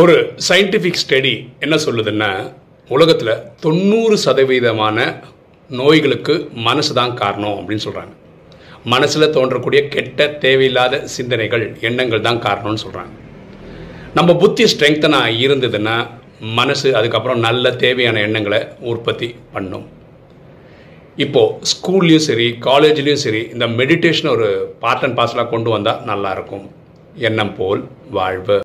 ஒரு 0.00 0.12
scientific 0.46 1.00
study 1.00 1.32
என்ன 1.64 1.76
சொல்லுதுன்னா 1.84 2.28
உலகத்தில் 2.90 3.40
தொண்ணூறு 3.60 4.16
சதவீதமான 4.22 4.98
நோய்களுக்கு 5.70 6.34
மனசு 6.66 6.92
தான் 6.98 7.12
காரணம் 7.14 7.56
அப்படின்னு 7.58 7.84
சொல்கிறாங்க 7.86 8.14
மனசில் 8.84 9.32
தோன்றக்கூடிய 9.36 9.80
கெட்ட 9.94 10.28
தேவையில்லாத 10.44 11.02
சிந்தனைகள் 11.16 11.64
எண்ணங்கள் 11.88 12.24
தான் 12.28 12.42
காரணம்னு 12.46 12.82
சொல்கிறாங்க 12.84 13.14
நம்ம 14.18 14.36
புத்தி 14.42 14.66
ஸ்ட்ரெங்தனாக 14.72 15.36
இருந்ததுன்னா 15.44 15.96
மனசு 16.60 16.88
அதுக்கப்புறம் 17.00 17.44
நல்ல 17.46 17.74
தேவையான 17.84 18.22
எண்ணங்களை 18.26 18.60
உற்பத்தி 18.92 19.30
பண்ணும். 19.54 19.86
இப்போது 21.24 21.54
ஸ்கூல்லையும் 21.72 22.26
சரி 22.28 22.50
காலேஜ்லேயும் 22.68 23.24
சரி 23.26 23.42
இந்த 23.54 23.66
மெடிடேஷன் 23.78 24.34
ஒரு 24.36 24.48
பார்ட் 24.84 25.04
அண்ட் 25.06 25.18
பார்சலாக 25.18 25.52
கொண்டு 25.54 25.70
வந்தால் 25.76 26.02
நல்லாயிருக்கும் 26.12 26.66
எண்ணம் 27.28 27.56
போல் 27.60 27.82
வாழ்வு. 28.18 28.58